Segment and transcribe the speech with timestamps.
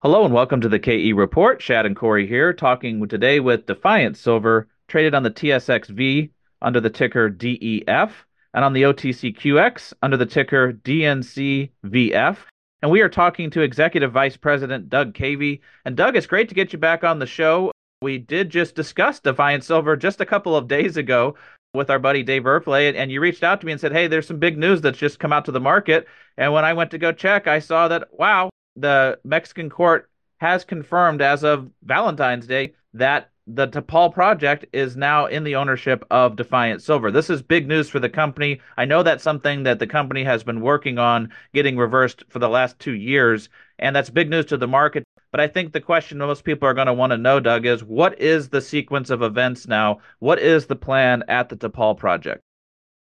[0.00, 1.60] Hello and welcome to the KE Report.
[1.60, 6.30] Shad and Corey here, talking today with Defiance Silver, traded on the TSXV
[6.62, 8.24] under the ticker DEF,
[8.54, 12.36] and on the OTCQX under the ticker DNCVF.
[12.80, 15.62] And we are talking to Executive Vice President Doug Cavey.
[15.84, 17.72] And Doug, it's great to get you back on the show.
[18.00, 21.34] We did just discuss Defiance Silver just a couple of days ago
[21.74, 24.28] with our buddy Dave Erfle, and you reached out to me and said, Hey, there's
[24.28, 26.06] some big news that's just come out to the market.
[26.36, 28.48] And when I went to go check, I saw that, wow,
[28.80, 30.08] the Mexican court
[30.38, 36.04] has confirmed as of Valentine's Day that the Tepal project is now in the ownership
[36.10, 37.10] of Defiance Silver.
[37.10, 38.60] This is big news for the company.
[38.76, 42.48] I know that's something that the company has been working on getting reversed for the
[42.48, 45.02] last two years, and that's big news to the market.
[45.30, 47.82] But I think the question most people are going to want to know, Doug, is
[47.82, 49.98] what is the sequence of events now?
[50.18, 52.42] What is the plan at the Tepal project?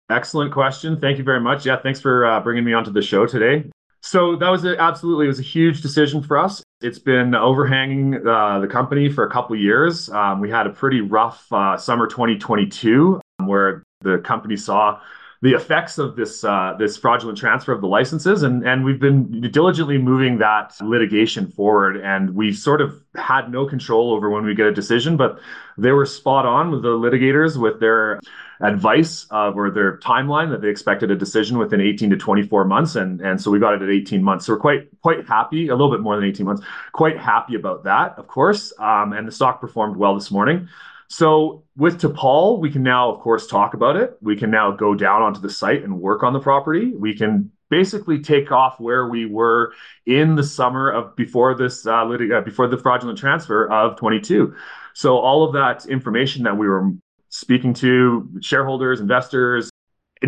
[0.09, 1.00] Excellent question.
[1.00, 1.66] Thank you very much.
[1.66, 3.70] Yeah, thanks for uh, bringing me onto the show today.
[4.06, 6.62] So that was a, absolutely it was a huge decision for us.
[6.82, 10.10] It's been overhanging uh, the company for a couple years.
[10.10, 15.00] Um, we had a pretty rough uh, summer 2022 um, where the company saw
[15.44, 19.41] the effects of this uh, this fraudulent transfer of the licenses, and and we've been
[19.52, 21.97] diligently moving that litigation forward.
[21.97, 25.41] And we sort of had no control over when we get a decision, but
[25.77, 28.21] they were spot on with the litigators with their
[28.61, 32.95] advice uh, or their timeline that they expected a decision within 18 to 24 months,
[32.95, 34.45] and and so we got it at 18 months.
[34.45, 37.83] So we're quite quite happy, a little bit more than 18 months, quite happy about
[37.83, 38.71] that, of course.
[38.80, 40.69] Um, and the stock performed well this morning.
[41.14, 44.17] So with Tepal, we can now, of course, talk about it.
[44.22, 46.92] We can now go down onto the site and work on the property.
[46.95, 49.73] We can basically take off where we were
[50.08, 54.55] in the summer of before this uh, uh, before the fraudulent transfer of 22.
[54.95, 56.89] So all of that information that we were
[57.30, 59.70] speaking to shareholders, investors,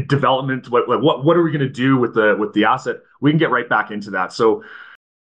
[0.08, 2.98] development, what what what are we going to do with the with the asset?
[3.22, 4.34] We can get right back into that.
[4.34, 4.64] So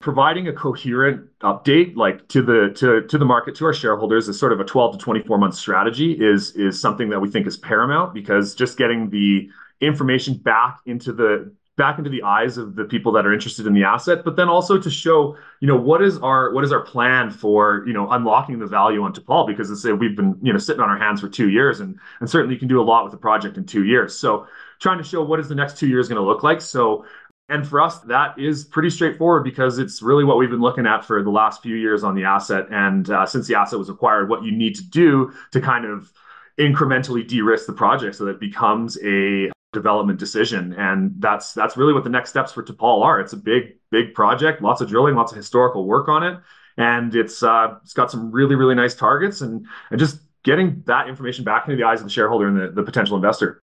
[0.00, 4.38] providing a coherent update like to the to to the market to our shareholders is
[4.38, 7.58] sort of a 12 to 24 month strategy is is something that we think is
[7.58, 9.48] paramount because just getting the
[9.80, 13.72] information back into the back into the eyes of the people that are interested in
[13.72, 16.80] the asset, but then also to show, you know, what is our what is our
[16.80, 20.58] plan for, you know, unlocking the value on Tepal because it's, we've been, you know,
[20.58, 23.02] sitting on our hands for two years, and and certainly you can do a lot
[23.02, 24.14] with the project in two years.
[24.14, 24.46] So
[24.78, 26.60] trying to show what is the next two years going to look like.
[26.60, 27.06] So
[27.50, 31.04] and for us, that is pretty straightforward because it's really what we've been looking at
[31.04, 32.66] for the last few years on the asset.
[32.70, 36.12] And uh, since the asset was acquired, what you need to do to kind of
[36.58, 40.74] incrementally de-risk the project so that it becomes a development decision.
[40.74, 43.20] And that's that's really what the next steps for Tepal are.
[43.20, 46.38] It's a big, big project, lots of drilling, lots of historical work on it.
[46.76, 51.08] And it's uh, it's got some really, really nice targets and, and just getting that
[51.08, 53.60] information back into the eyes of the shareholder and the, the potential investor.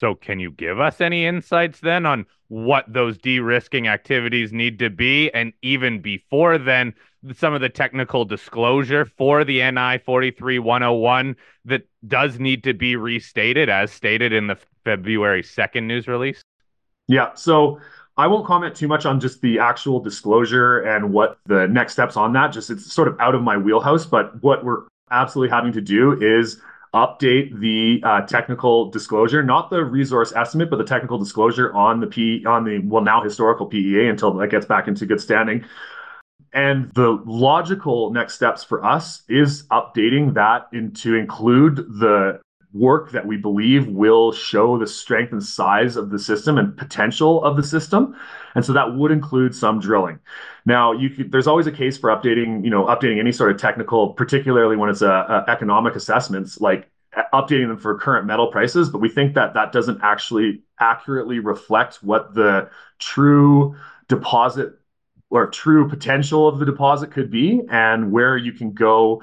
[0.00, 4.78] So, can you give us any insights then on what those de risking activities need
[4.78, 5.30] to be?
[5.32, 6.94] And even before then,
[7.34, 13.68] some of the technical disclosure for the NI 43101 that does need to be restated
[13.68, 16.40] as stated in the February 2nd news release?
[17.06, 17.34] Yeah.
[17.34, 17.78] So,
[18.16, 22.16] I won't comment too much on just the actual disclosure and what the next steps
[22.16, 22.48] on that.
[22.48, 24.06] Just it's sort of out of my wheelhouse.
[24.06, 26.60] But what we're absolutely having to do is
[26.94, 32.06] update the uh, technical disclosure, not the resource estimate, but the technical disclosure on the
[32.06, 35.64] P on the well now historical PEA until that gets back into good standing.
[36.52, 42.40] And the logical next steps for us is updating that into include the
[42.72, 47.42] work that we believe will show the strength and size of the system and potential
[47.44, 48.16] of the system.
[48.54, 50.20] And so that would include some drilling.
[50.64, 54.10] Now, could, there's always a case for updating, you know, updating any sort of technical,
[54.10, 58.88] particularly when it's a, a economic assessments, like uh, updating them for current metal prices.
[58.88, 63.76] But we think that that doesn't actually accurately reflect what the true
[64.08, 64.74] deposit
[65.30, 69.22] or true potential of the deposit could be and where you can go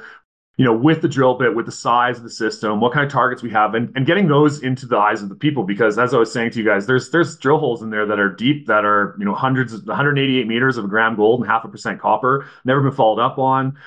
[0.57, 3.11] you know, with the drill bit, with the size of the system, what kind of
[3.11, 5.63] targets we have, and, and getting those into the eyes of the people.
[5.63, 8.19] Because as I was saying to you guys, there's there's drill holes in there that
[8.19, 11.63] are deep, that are you know hundreds, 188 meters of a gram gold and half
[11.63, 13.77] a percent copper, never been followed up on.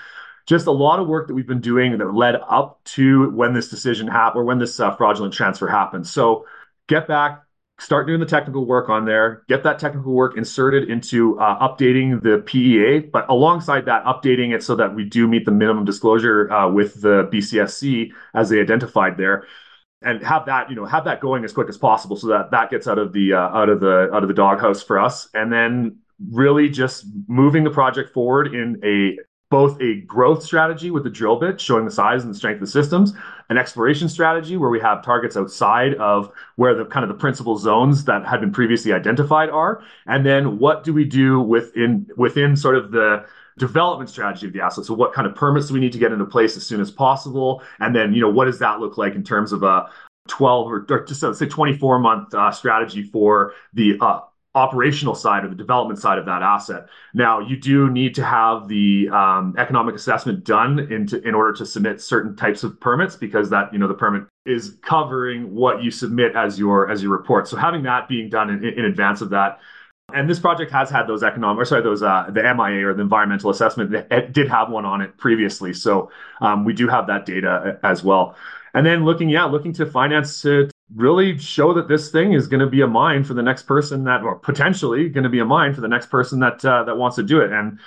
[0.46, 3.68] Just a lot of work that we've been doing that led up to when this
[3.68, 6.06] decision happened or when this uh, fraudulent transfer happened.
[6.06, 6.46] So
[6.88, 7.42] get back,
[7.80, 12.22] start doing the technical work on there, get that technical work inserted into uh, updating
[12.22, 16.52] the PEA, but alongside that, updating it so that we do meet the minimum disclosure
[16.52, 19.46] uh, with the BCSC as they identified there,
[20.02, 22.70] and have that you know have that going as quick as possible so that that
[22.70, 25.50] gets out of the uh, out of the out of the doghouse for us, and
[25.50, 25.96] then
[26.30, 29.16] really just moving the project forward in a
[29.50, 32.60] both a growth strategy with the drill bit, showing the size and the strength of
[32.60, 33.12] the systems,
[33.48, 37.58] an exploration strategy where we have targets outside of where the kind of the principal
[37.58, 42.56] zones that had been previously identified are, and then what do we do within within
[42.56, 43.24] sort of the
[43.58, 44.84] development strategy of the asset.
[44.86, 46.90] So what kind of permits do we need to get into place as soon as
[46.90, 47.62] possible?
[47.78, 49.90] And then, you know, what does that look like in terms of a
[50.28, 54.20] 12 or, or just say 24 month uh, strategy for the uh,
[54.54, 56.86] operational side or the development side of that asset.
[57.14, 61.66] Now, you do need to have the um, economic assessment done into, in order to
[61.66, 65.90] submit certain types of permits because that you know the permit is covering what you
[65.90, 67.46] submit as your as your report.
[67.46, 69.60] So having that being done in, in advance of that.
[70.12, 73.02] And this project has had those economic, or sorry, those uh, the MIA or the
[73.02, 73.94] environmental assessment.
[74.10, 76.10] It did have one on it previously, so
[76.40, 78.34] um, we do have that data as well.
[78.74, 82.60] And then looking, yeah, looking to finance to really show that this thing is going
[82.60, 85.44] to be a mine for the next person that, or potentially going to be a
[85.44, 87.78] mine for the next person that uh, that wants to do it, and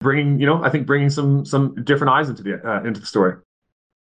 [0.00, 3.06] bringing, you know, I think bringing some some different eyes into the uh, into the
[3.06, 3.36] story.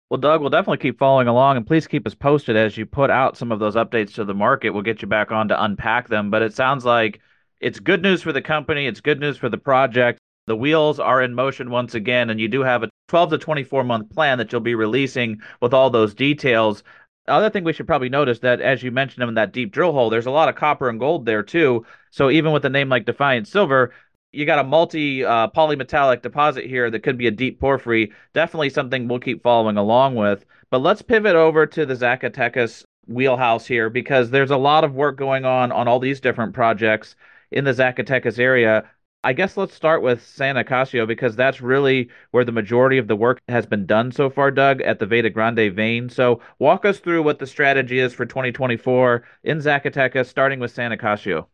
[0.09, 3.11] Well, Doug, we'll definitely keep following along, and please keep us posted as you put
[3.11, 4.71] out some of those updates to the market.
[4.71, 6.31] We'll get you back on to unpack them.
[6.31, 7.21] But it sounds like
[7.61, 8.87] it's good news for the company.
[8.87, 10.21] It's good news for the project.
[10.47, 13.83] The wheels are in motion once again, and you do have a 12 to 24
[13.83, 16.85] month plan that you'll be releasing with all those details.
[17.29, 20.11] Other thing we should probably notice that as you mentioned in that deep drill hole,
[20.11, 21.85] there's a lot of copper and gold there too.
[22.11, 23.93] So even with a name like Defiance Silver,
[24.33, 28.13] you got a multi uh, polymetallic deposit here that could be a deep porphyry.
[28.35, 30.45] Definitely something we'll keep following along with.
[30.71, 35.17] But let's pivot over to the Zacatecas wheelhouse here because there's a lot of work
[35.17, 37.17] going on on all these different projects
[37.51, 38.85] in the Zacatecas area.
[39.27, 43.17] I guess let's start with San Acacio because that's really where the majority of the
[43.17, 46.09] work has been done so far, Doug, at the Veta Grande vein.
[46.09, 50.93] So walk us through what the strategy is for 2024 in Zacatecas, starting with San
[50.93, 51.49] Acacio.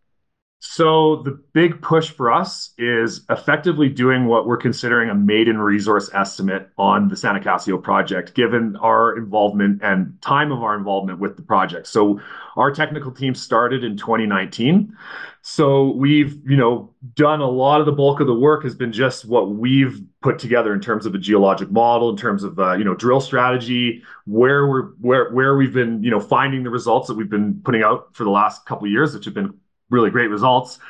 [0.64, 6.08] So the big push for us is effectively doing what we're considering a maiden resource
[6.14, 11.36] estimate on the San Acacio project, given our involvement and time of our involvement with
[11.36, 11.88] the project.
[11.88, 12.20] So
[12.54, 14.96] our technical team started in 2019.
[15.40, 18.92] So we've, you know, done a lot of the bulk of the work has been
[18.92, 22.74] just what we've put together in terms of a geologic model, in terms of uh,
[22.74, 27.08] you know drill strategy, where we're where where we've been, you know, finding the results
[27.08, 29.52] that we've been putting out for the last couple of years, which have been
[29.92, 30.80] really great results,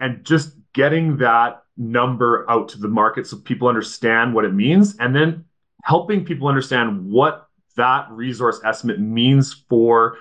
[0.00, 4.96] and just getting that number out to the market so people understand what it means,
[4.98, 5.44] and then
[5.82, 10.16] helping people understand what that resource estimate means for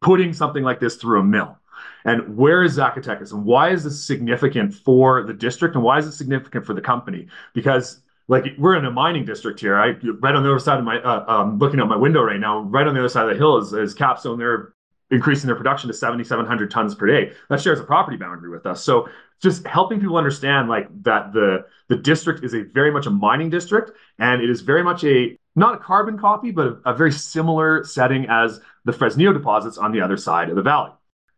[0.00, 1.56] putting something like this through a mill.
[2.04, 3.32] And where is Zacatecas?
[3.32, 5.74] And why is this significant for the district?
[5.74, 7.28] And why is it significant for the company?
[7.54, 9.78] Because like we're in a mining district here.
[9.78, 12.40] I right on the other side of my uh, um, looking out my window right
[12.40, 12.60] now.
[12.60, 14.38] Right on the other side of the hill is, is Capstone.
[14.38, 14.72] They're
[15.10, 17.32] increasing their production to 7,700 tons per day.
[17.48, 18.82] That shares a property boundary with us.
[18.82, 19.08] So
[19.42, 23.50] just helping people understand like that the the district is a very much a mining
[23.50, 27.12] district, and it is very much a not a carbon copy, but a, a very
[27.12, 30.92] similar setting as the Fresnillo deposits on the other side of the valley.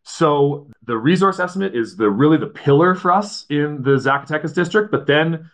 [0.05, 4.91] So the resource estimate is the really the pillar for us in the Zacatecas district,
[4.91, 5.51] but then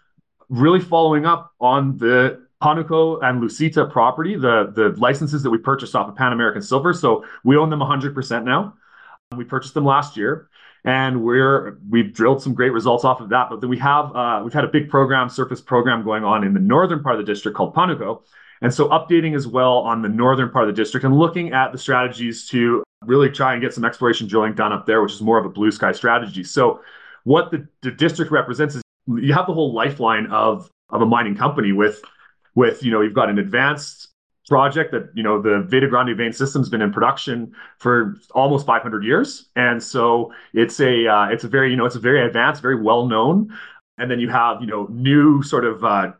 [0.48, 5.94] really following up on the Panuco and Lucita property, the, the licenses that we purchased
[5.94, 6.92] off of Pan American Silver.
[6.92, 8.74] So we own them 100% now.
[9.36, 10.48] We purchased them last year
[10.84, 13.48] and we're we've drilled some great results off of that.
[13.50, 16.54] But then we have uh, we've had a big program, surface program going on in
[16.54, 18.22] the northern part of the district called Panuco.
[18.60, 21.72] And so updating as well on the northern part of the district and looking at
[21.72, 25.20] the strategies to really try and get some exploration drilling done up there, which is
[25.20, 26.42] more of a blue sky strategy.
[26.42, 26.80] So
[27.22, 31.36] what the, the district represents is you have the whole lifeline of of a mining
[31.36, 32.02] company with
[32.58, 34.08] with you know you've got an advanced
[34.48, 39.04] project that you know the Veta Grande vein system's been in production for almost 500
[39.04, 42.60] years, and so it's a uh, it's a very you know it's a very advanced,
[42.60, 43.56] very well known,
[43.98, 46.10] and then you have you know new sort of uh,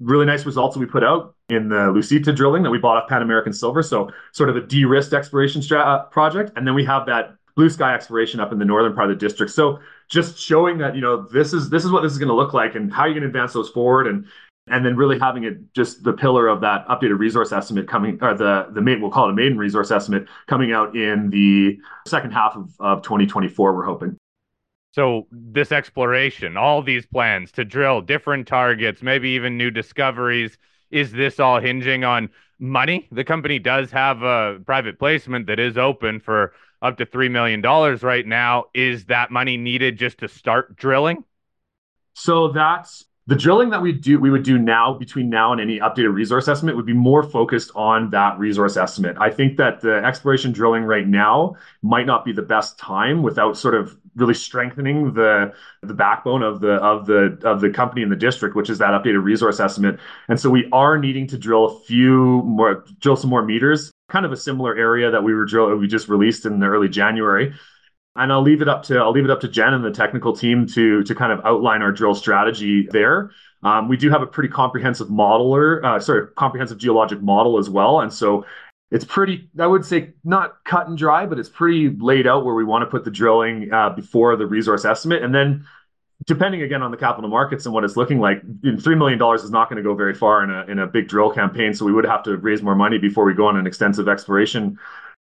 [0.00, 3.06] really nice results that we put out in the Lucita drilling that we bought off
[3.06, 3.82] Pan American Silver.
[3.82, 7.68] So sort of a de-risked exploration stra- uh, project, and then we have that blue
[7.68, 9.52] sky exploration up in the northern part of the district.
[9.52, 12.40] So just showing that you know this is this is what this is going to
[12.42, 14.24] look like and how you can advance those forward and
[14.68, 18.34] and then really having it just the pillar of that updated resource estimate coming or
[18.34, 22.30] the the main we'll call it a maiden resource estimate coming out in the second
[22.32, 24.16] half of, of 2024 we're hoping.
[24.92, 30.58] So this exploration all these plans to drill different targets maybe even new discoveries
[30.92, 32.28] is this all hinging on
[32.58, 33.08] money?
[33.10, 37.60] The company does have a private placement that is open for up to $3 million
[37.62, 38.66] right now.
[38.74, 41.24] Is that money needed just to start drilling?
[42.14, 45.78] So that's the drilling that we do we would do now between now and any
[45.78, 49.16] updated resource estimate would be more focused on that resource estimate.
[49.20, 53.56] I think that the exploration drilling right now might not be the best time without
[53.56, 55.52] sort of really strengthening the
[55.82, 58.90] the backbone of the of the of the company in the district which is that
[58.90, 60.00] updated resource estimate.
[60.28, 64.26] And so we are needing to drill a few more drill some more meters kind
[64.26, 67.54] of a similar area that we were drill we just released in the early january
[68.16, 70.34] and I'll leave it up to I'll leave it up to Jen and the technical
[70.34, 73.30] team to to kind of outline our drill strategy there.
[73.62, 78.00] Um, we do have a pretty comprehensive modeler, uh, sorry, comprehensive geologic model as well.
[78.00, 78.44] And so
[78.90, 82.54] it's pretty, I would say, not cut and dry, but it's pretty laid out where
[82.54, 85.22] we want to put the drilling uh, before the resource estimate.
[85.22, 85.64] And then
[86.26, 89.70] depending again on the capital markets and what it's looking like, $3 million is not
[89.70, 91.72] going to go very far in a, in a big drill campaign.
[91.72, 94.78] So we would have to raise more money before we go on an extensive exploration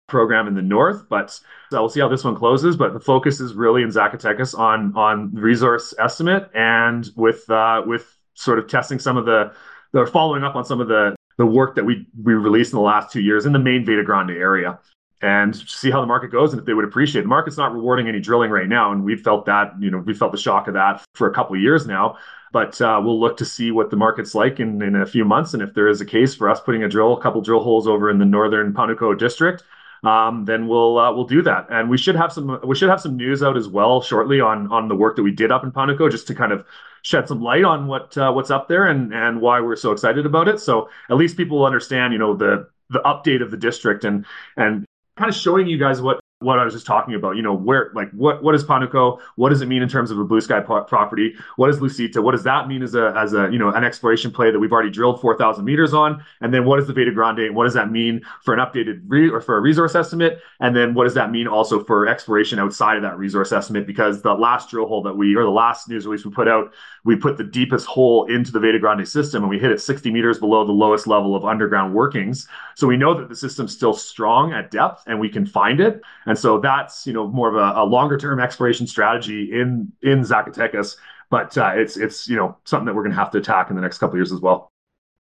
[0.09, 1.09] program in the north.
[1.09, 1.31] But
[1.71, 2.77] so we'll see how this one closes.
[2.77, 8.17] But the focus is really in Zacatecas on on resource estimate and with uh, with
[8.35, 9.53] sort of testing some of the
[9.93, 12.83] they're following up on some of the the work that we we released in the
[12.83, 14.79] last two years in the main Veta Grande area
[15.21, 17.25] and see how the market goes and if they would appreciate it.
[17.25, 20.15] The market's not rewarding any drilling right now, and we've felt that, you know, we
[20.15, 22.17] felt the shock of that for a couple of years now.
[22.53, 25.55] But uh, we'll look to see what the market's like in, in a few months,
[25.55, 27.87] and if there is a case for us putting a drill, a couple drill holes
[27.87, 29.65] over in the northern Panuco district,
[30.03, 31.67] um, then we'll uh, we'll do that.
[31.71, 34.71] And we should have some we should have some news out as well shortly on
[34.73, 36.65] on the work that we did up in Panuco, just to kind of
[37.03, 40.27] shed some light on what uh, what's up there and and why we're so excited
[40.27, 40.61] about it.
[40.61, 44.25] So at least people will understand, you know, the the update of the district and
[44.57, 44.85] and
[45.17, 47.37] kind of showing you guys what what I was just talking about.
[47.37, 49.21] You know, where like what what is Panuco?
[49.35, 51.35] What does it mean in terms of a blue sky property?
[51.57, 52.23] What is Lucita?
[52.23, 54.73] What does that mean as a as a you know an exploration play that we've
[54.73, 56.25] already drilled four thousand meters on?
[56.41, 57.41] And then what is the Veta Grande?
[57.41, 60.41] And what does that mean for an updated re- or for a resource estimate?
[60.61, 63.87] And then what does that mean also for exploration outside of that resource estimate?
[63.87, 66.73] Because the last drill hole that we or the last news release we put out,
[67.05, 70.13] we put the deepest hole into the Veta Grande system, and we hit it sixty
[70.13, 72.47] meters below the lowest level of underground workings.
[72.77, 76.01] So we know that the system's still strong at depth, and we can find it.
[76.29, 80.21] And so that's you know more of a, a longer term exploration strategy in in
[80.21, 80.97] Zacatecas.
[81.31, 83.77] But uh, it's it's you know something that we're going to have to attack in
[83.77, 84.71] the next couple years as well.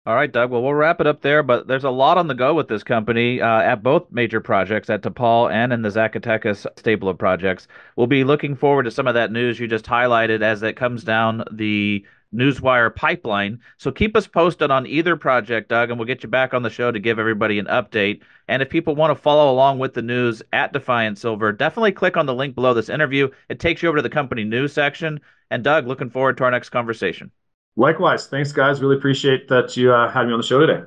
[0.07, 0.49] All right, Doug.
[0.49, 2.81] Well, we'll wrap it up there, but there's a lot on the go with this
[2.81, 7.67] company uh, at both major projects, at Tepal and in the Zacatecas stable of projects.
[7.95, 11.03] We'll be looking forward to some of that news you just highlighted as it comes
[11.03, 13.59] down the Newswire pipeline.
[13.77, 16.69] So keep us posted on either project, Doug, and we'll get you back on the
[16.69, 18.21] show to give everybody an update.
[18.47, 22.17] And if people want to follow along with the news at Defiance Silver, definitely click
[22.17, 23.29] on the link below this interview.
[23.49, 25.19] It takes you over to the company news section.
[25.49, 27.31] And Doug, looking forward to our next conversation.
[27.75, 28.27] Likewise.
[28.27, 28.81] Thanks, guys.
[28.81, 30.83] Really appreciate that you uh, had me on the show today.